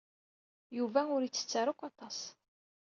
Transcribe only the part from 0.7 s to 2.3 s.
Yuba ur yettett ara akk aṭas.